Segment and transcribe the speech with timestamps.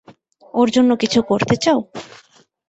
[0.53, 1.79] ওর জন্য কিছু করতে চাও?